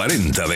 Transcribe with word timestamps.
40 0.00 0.49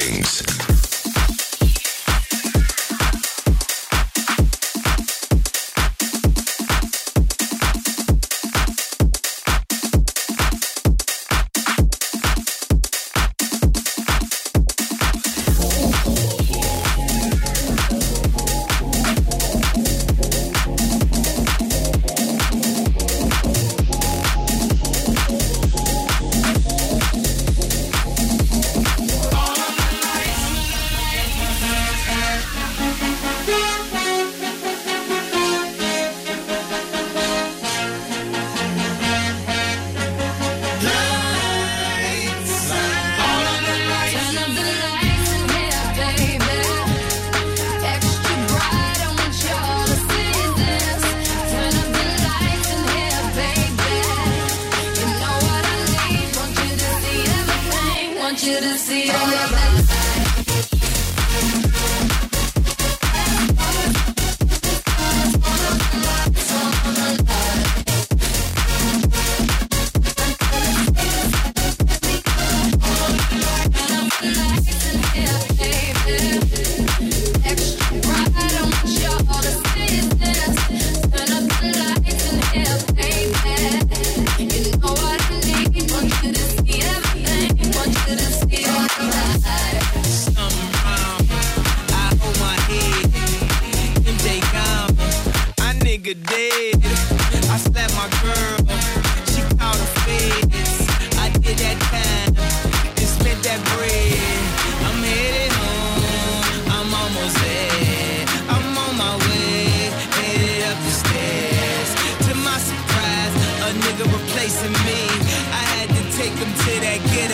to 116.57 116.81
that 116.81 117.01
ghetto. 117.13 117.34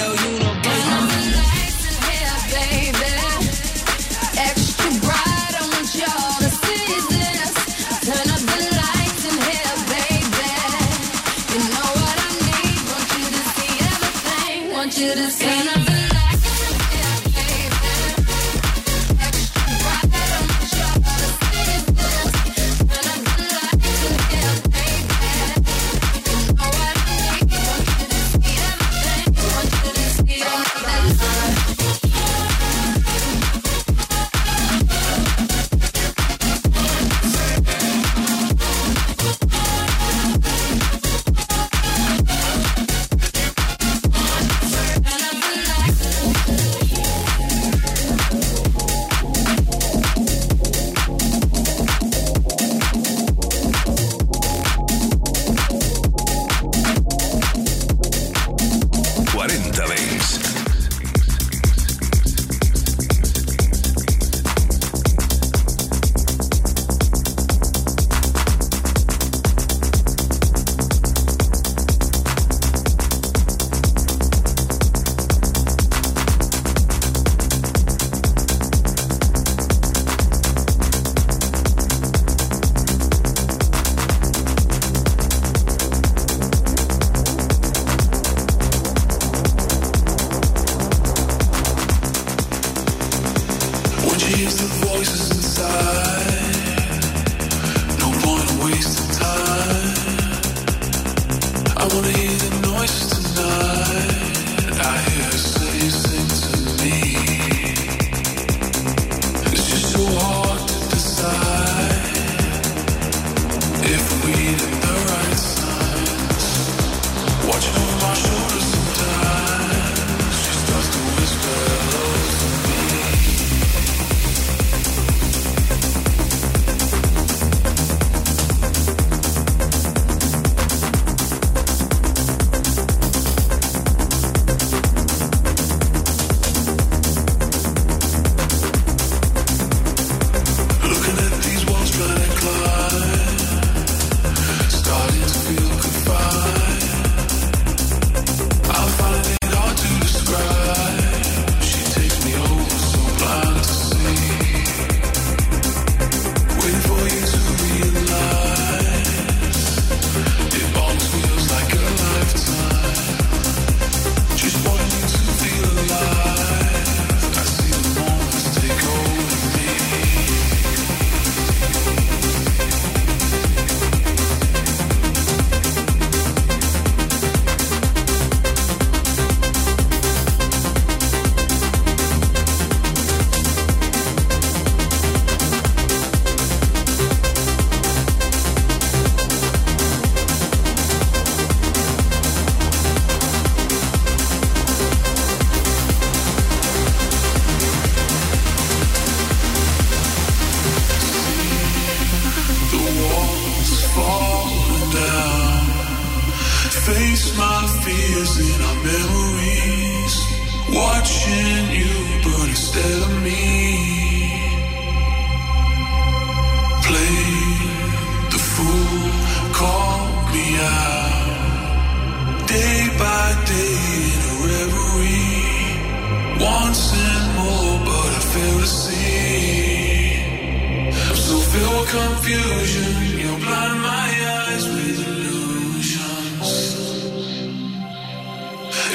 confusion. 231.90 233.18
You 233.18 233.30
blind 233.44 233.78
my 233.82 234.08
eyes 234.38 234.64
with 234.74 234.98
illusions. 235.10 236.50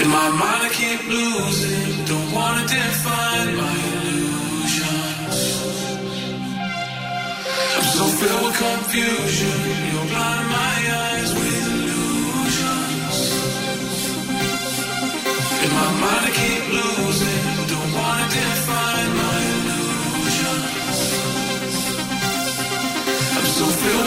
In 0.02 0.08
my 0.18 0.30
mind, 0.42 0.62
I 0.68 0.72
keep 0.80 1.02
losing. 1.18 2.06
Don't 2.12 2.30
wanna 2.38 2.66
define 2.68 3.52
my 3.64 3.76
illusions. 3.92 5.38
I'm 7.76 7.88
so 7.98 8.06
filled 8.20 8.44
with 8.46 8.58
confusion. 8.68 9.58
You 9.92 10.00
blind 10.14 10.46
my 10.60 10.76
eyes 11.04 11.30
with 11.40 11.64
illusions. 11.76 13.18
In 15.66 15.72
my 15.82 15.90
mind, 16.04 16.24
I 16.30 16.32
keep 16.42 16.64
losing. 16.80 17.15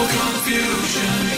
confusion. 0.06 1.37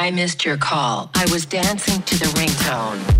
I 0.00 0.10
missed 0.10 0.46
your 0.46 0.56
call. 0.56 1.10
I 1.14 1.30
was 1.30 1.44
dancing 1.44 2.00
to 2.00 2.18
the 2.18 2.24
ringtone. 2.24 3.19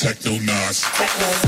Techno 0.00 0.40
Nas. 0.40 0.80
Techno. 0.96 1.40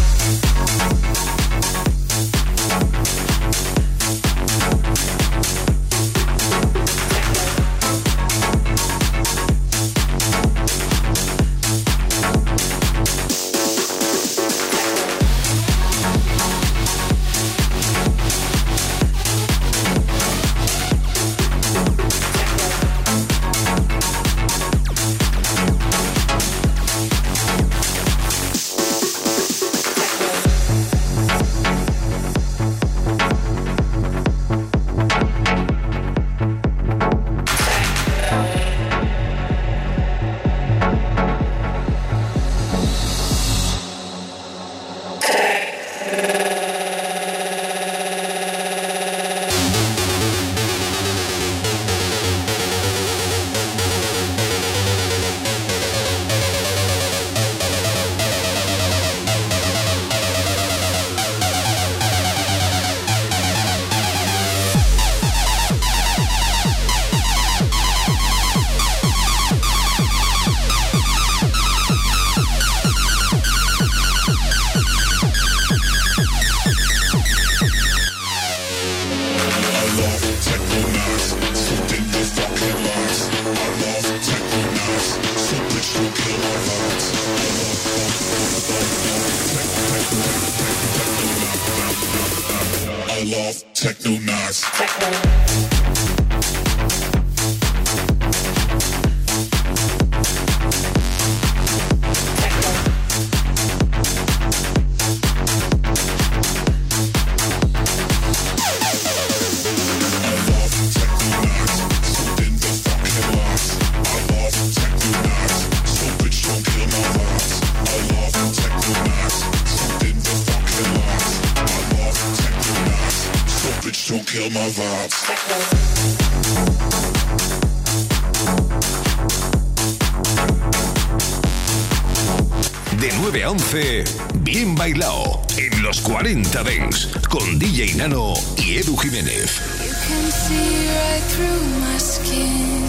40 136.02 136.62
Dents 136.62 137.08
con 137.28 137.58
DJ 137.58 137.94
Nano 137.96 138.34
y 138.56 138.76
Edu 138.78 138.96
Jiménez. 138.96 139.60
You 139.82 139.92
can 140.06 140.30
see 140.30 140.88
right 140.88 141.22
through 141.32 141.62
my 141.80 141.98
skin. 141.98 142.84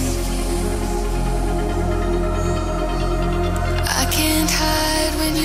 I 3.84 4.06
can't 4.12 4.52
hide 4.52 5.14
when 5.18 5.36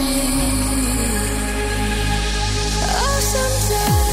in. 0.00 0.44
Oh, 2.96 4.03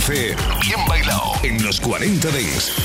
11, 0.00 0.36
bien 0.62 0.80
bailado 0.88 1.32
en 1.42 1.62
los 1.62 1.78
40 1.78 2.30
Dings. 2.30 2.79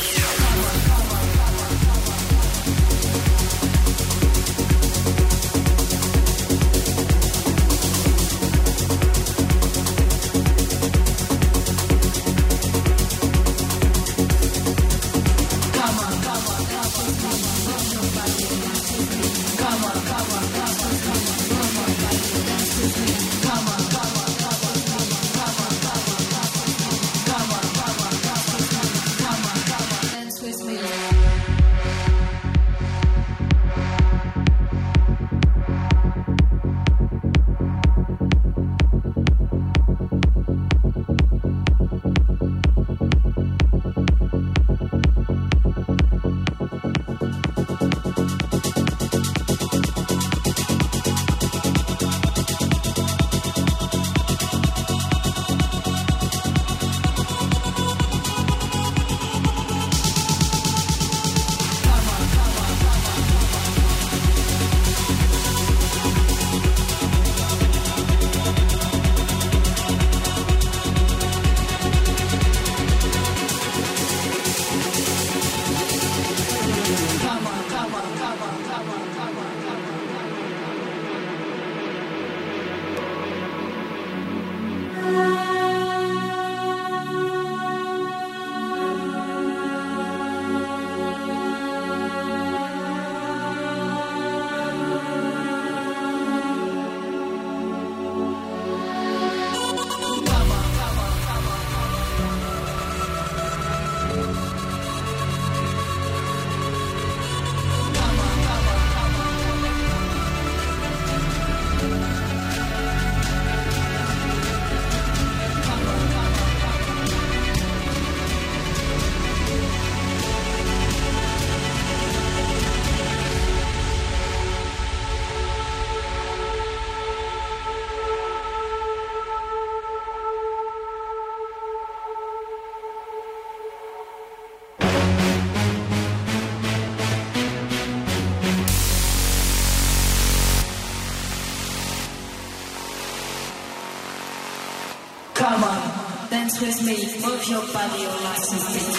Dance 146.46 146.62
with 146.62 146.82
me, 146.84 146.96
move 147.26 147.48
your 147.48 147.62
body 147.74 148.06
all 148.06 148.20
nice 148.22 148.95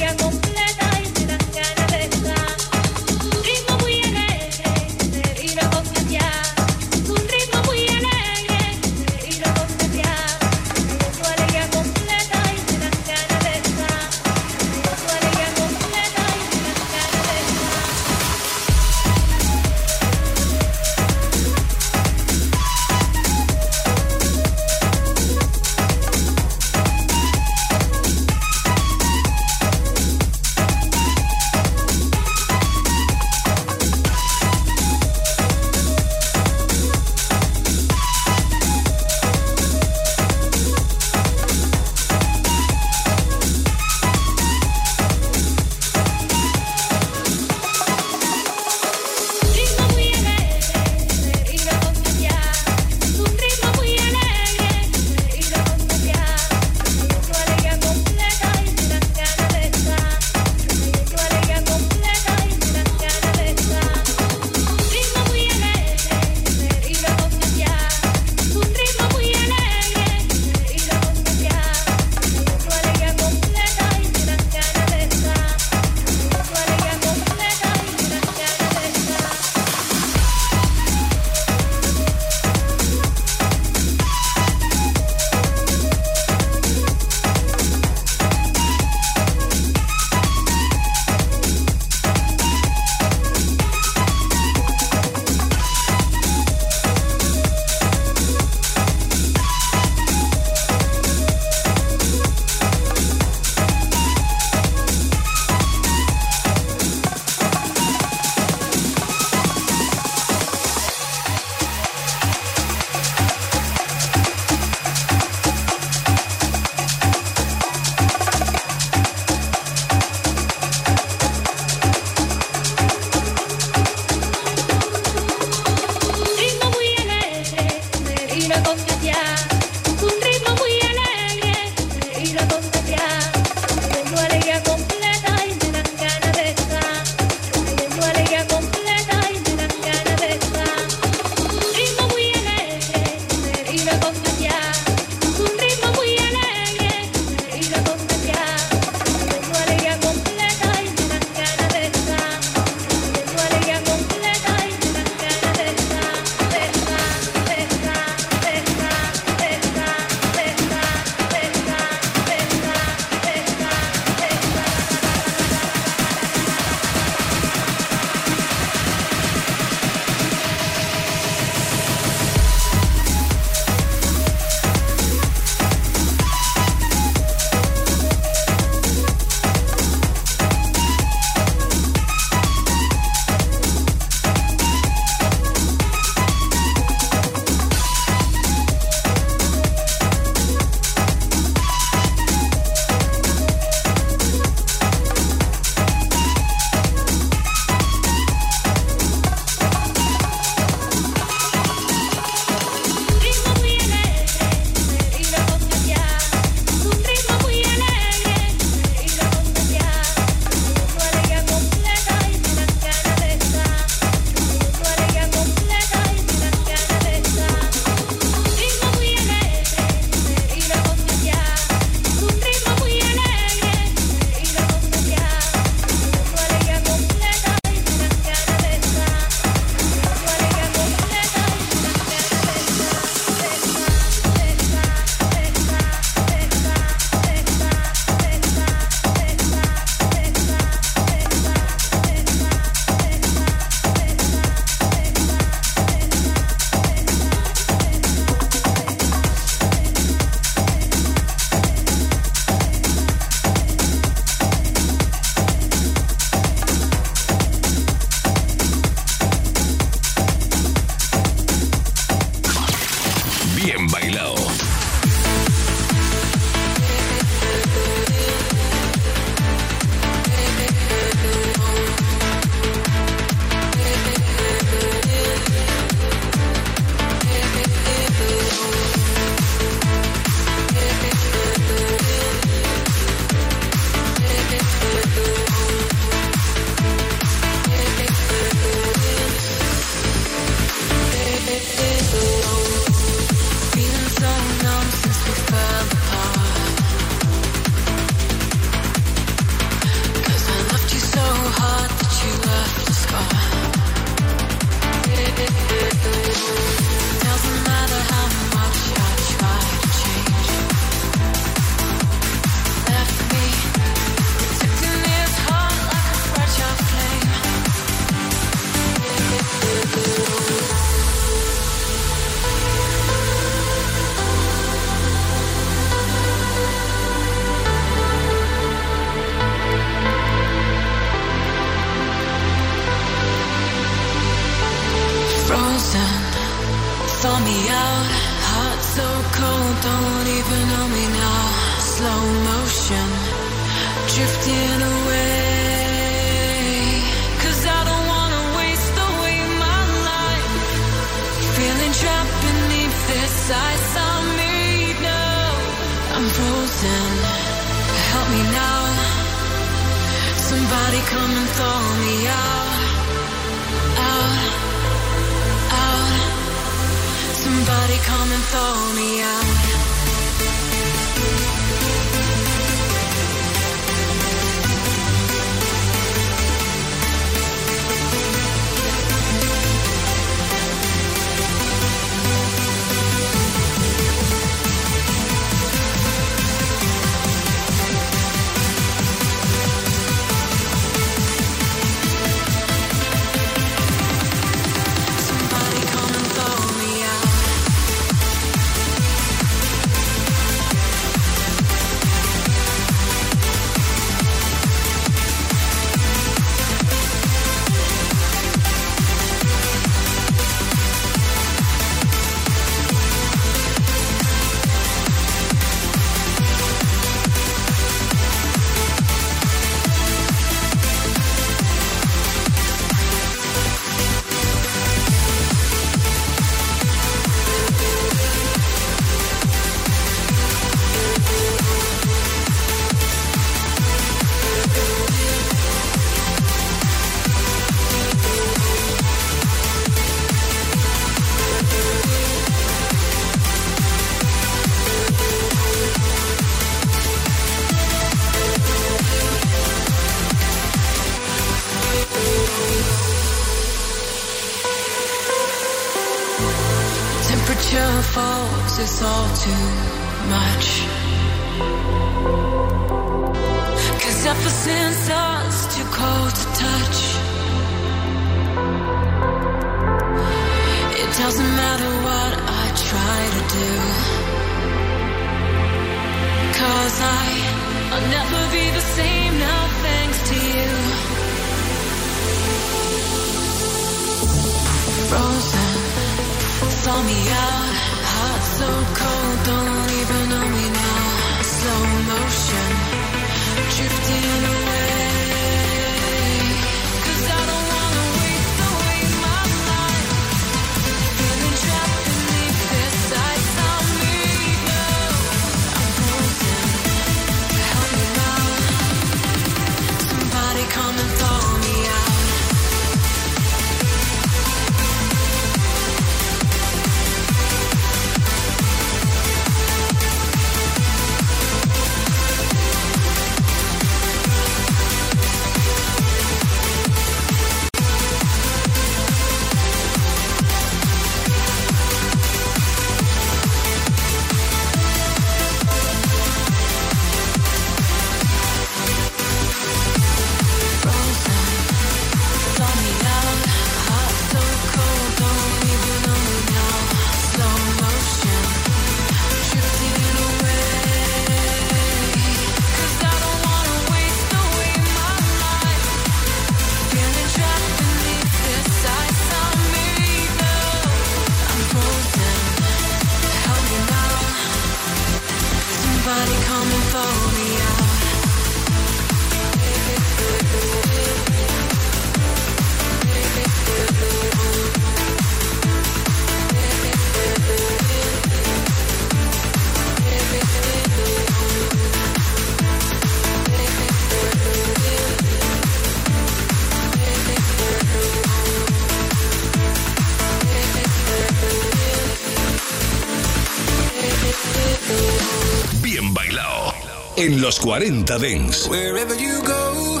Los 597.46 597.60
40 597.60 598.18
Dents. 598.18 598.66
Wherever 598.66 599.14
you 599.14 599.40
go, 599.44 600.00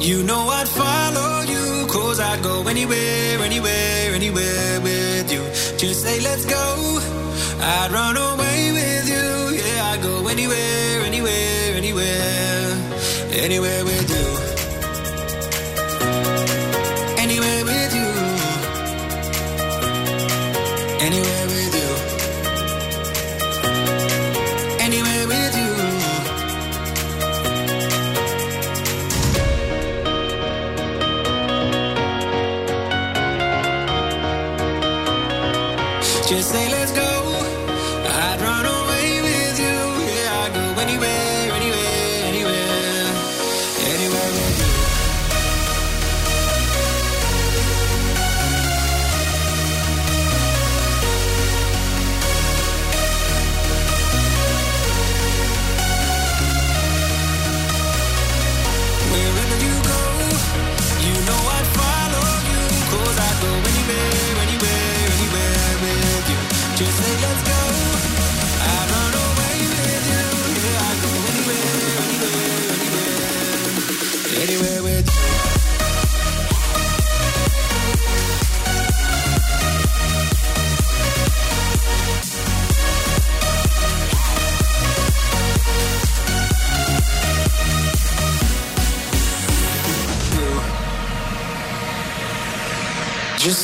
you 0.00 0.22
know 0.22 0.48
I'd 0.48 0.66
follow 0.66 1.42
you. 1.42 1.86
Cause 1.86 2.18
I'd 2.18 2.42
go 2.42 2.66
anywhere, 2.66 3.40
anywhere, 3.40 4.14
anywhere 4.14 4.80
with 4.80 5.30
you. 5.30 5.42
Just 5.76 6.00
say 6.02 6.18
let's 6.20 6.46
go. 6.46 6.98
I'd 7.60 7.90
run 7.92 8.16
away 8.16 8.72
with 8.72 9.06
you. 9.06 9.60
Yeah, 9.60 9.92
I'd 9.92 10.00
go 10.00 10.28
anywhere, 10.28 11.02
anywhere, 11.04 11.76
anywhere. 11.76 12.72
Anywhere 13.32 13.84
with 13.84 14.08
you. 14.08 14.37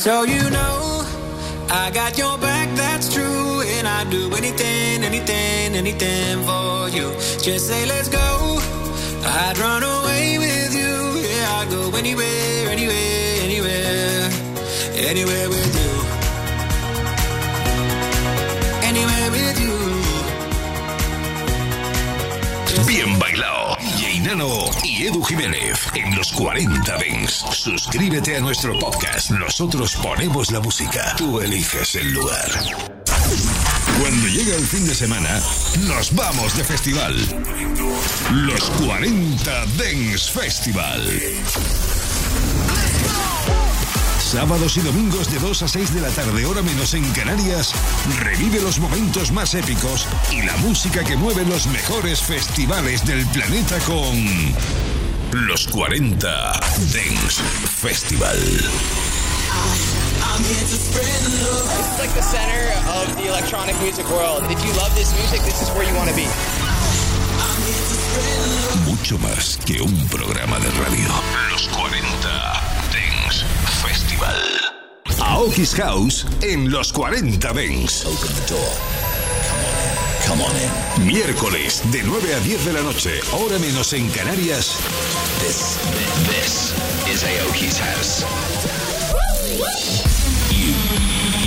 So 0.05 0.21
you 0.21 0.49
know, 0.51 1.03
I 1.67 1.89
got 1.91 2.15
your 2.15 2.37
back, 2.37 2.69
that's 2.75 3.11
true. 3.11 3.61
And 3.75 3.87
I'd 3.87 4.07
do 4.11 4.31
anything, 4.35 5.03
anything, 5.03 5.73
anything 5.73 6.43
for 6.43 6.89
you. 6.89 7.07
Just 7.41 7.65
say, 7.65 7.87
let's 7.87 8.07
go. 8.07 8.59
I'd 9.25 9.57
run 9.57 9.81
away 9.81 10.37
with 10.37 10.73
you. 10.79 10.93
Yeah, 11.27 11.57
I'd 11.57 11.69
go 11.71 11.89
anywhere, 11.97 12.69
anywhere, 12.69 13.41
anywhere, 13.47 14.29
anywhere 15.09 15.49
with 15.49 15.73
you. 15.81 15.93
Anywhere 18.89 19.27
with 19.31 19.57
you. 19.65 19.75
Bien 22.85 23.17
bailado. 23.17 23.64
Y 24.83 25.05
Edu 25.05 25.21
Jiménez 25.21 25.87
en 25.93 26.15
los 26.15 26.31
40 26.31 26.97
Dents. 26.97 27.45
Suscríbete 27.51 28.35
a 28.35 28.39
nuestro 28.39 28.77
podcast. 28.79 29.29
Nosotros 29.29 29.95
ponemos 29.97 30.51
la 30.51 30.59
música. 30.59 31.13
Tú 31.15 31.39
eliges 31.41 31.93
el 31.93 32.11
lugar. 32.11 32.51
Cuando 34.01 34.27
llega 34.27 34.55
el 34.55 34.65
fin 34.65 34.87
de 34.87 34.95
semana, 34.95 35.39
nos 35.81 36.15
vamos 36.15 36.57
de 36.57 36.63
festival. 36.63 37.15
Los 38.31 38.63
40 38.87 39.65
Dents 39.77 40.31
Festival. 40.31 41.03
Sábados 44.35 44.75
y 44.75 44.81
domingos 44.81 45.31
de 45.31 45.39
2 45.39 45.63
a 45.63 45.67
6 45.69 45.93
de 45.93 46.01
la 46.01 46.09
tarde, 46.09 46.45
hora 46.45 46.61
menos 46.61 46.93
en 46.93 47.09
Canarias, 47.13 47.73
revive 48.19 48.59
los 48.59 48.79
momentos 48.79 49.31
más 49.31 49.55
épicos 49.55 50.05
y 50.29 50.41
la 50.41 50.55
música 50.57 51.05
que 51.05 51.15
mueve 51.15 51.45
los 51.45 51.67
mejores 51.67 52.21
festivales 52.21 53.05
del 53.05 53.25
planeta 53.27 53.79
con 53.87 55.47
los 55.47 55.65
40 55.67 56.27
Dance 56.27 57.41
Festival. 57.77 58.37
It's 60.67 61.97
like 61.97 62.13
the 62.13 62.21
center 62.21 62.73
of 62.91 63.15
the 63.15 63.29
electronic 63.29 63.79
music 63.81 64.05
world. 64.09 64.43
If 64.51 64.61
you 64.65 64.73
love 64.73 64.93
this 64.95 65.15
music, 65.15 65.41
this 65.45 65.61
is 65.61 65.69
where 65.69 65.87
you 65.87 65.95
want 65.95 66.09
to 66.09 66.15
be. 66.15 66.27
Mucho 68.85 69.17
más 69.17 69.57
que 69.65 69.81
un 69.81 70.07
programa 70.09 70.59
de 70.59 70.69
radio. 70.71 71.07
Los 71.49 71.69
40 71.69 72.74
Dance 73.25 73.43
Festival. 73.81 74.35
Aoki's 75.19 75.73
House 75.75 76.25
en 76.41 76.69
los 76.69 76.91
40 76.91 77.53
Dance. 77.53 78.05
Open 78.07 78.33
the 78.35 78.53
door. 78.53 78.71
Come 80.27 80.41
on 80.43 80.55
in. 80.55 81.07
Miércoles 81.07 81.81
de 81.91 82.03
9 82.03 82.35
a 82.35 82.39
10 82.39 82.65
de 82.65 82.73
la 82.73 82.81
noche, 82.81 83.19
hora 83.31 83.57
menos 83.59 83.93
en 83.93 84.09
Canarias. 84.09 84.77
This, 85.39 85.77
this 86.27 86.73
is 87.11 87.23
Aoki's 87.23 87.79
house. 87.79 88.23
You, 90.51 90.73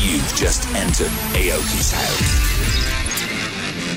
you've 0.02 0.34
just 0.34 0.66
entered 0.74 1.12
Aoki's 1.34 1.92
house. 1.92 2.48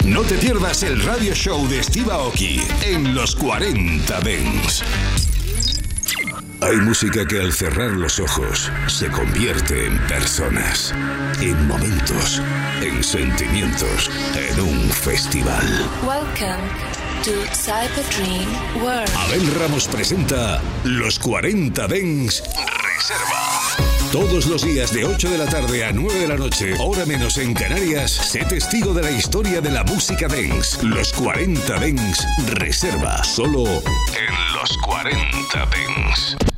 No 0.05 0.23
te 0.23 0.35
pierdas 0.37 0.83
el 0.83 1.01
radio 1.03 1.33
show 1.33 1.67
de 1.67 1.83
Steve 1.83 2.11
Aoki 2.11 2.61
en 2.83 3.15
los 3.15 3.35
40 3.35 4.19
Dents. 4.21 4.83
Hay 6.63 6.77
música 6.77 7.25
que 7.25 7.39
al 7.39 7.51
cerrar 7.51 7.89
los 7.91 8.19
ojos 8.19 8.71
se 8.85 9.09
convierte 9.09 9.87
en 9.87 9.97
personas, 10.07 10.93
en 11.41 11.67
momentos, 11.67 12.39
en 12.83 13.03
sentimientos, 13.03 14.11
en 14.35 14.61
un 14.61 14.89
festival. 14.91 15.65
Welcome 16.03 16.69
to 17.23 17.31
Cyber 17.55 18.05
Dream 18.15 18.83
World. 18.83 19.09
Abel 19.17 19.55
Ramos 19.55 19.87
presenta 19.87 20.61
Los 20.83 21.17
40 21.17 21.87
Dents 21.87 22.43
Reserva. 22.43 23.81
Todos 24.11 24.45
los 24.45 24.63
días 24.63 24.93
de 24.93 25.05
8 25.05 25.31
de 25.31 25.37
la 25.39 25.47
tarde 25.47 25.83
a 25.83 25.91
9 25.91 26.19
de 26.19 26.27
la 26.27 26.37
noche, 26.37 26.75
hora 26.79 27.05
menos 27.05 27.37
en 27.37 27.55
Canarias, 27.55 28.11
sé 28.11 28.45
testigo 28.45 28.93
de 28.93 29.01
la 29.01 29.11
historia 29.11 29.61
de 29.61 29.71
la 29.71 29.83
música 29.83 30.27
dance. 30.27 30.85
Los 30.85 31.11
40 31.13 31.79
Dents 31.79 32.27
Reserva, 32.49 33.23
solo 33.23 33.63
en 33.65 34.53
los 34.53 34.77
40 34.79 35.65
Dents. 35.65 36.50